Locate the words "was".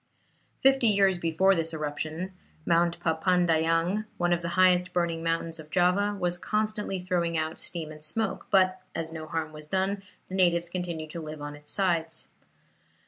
6.19-6.39, 9.53-9.67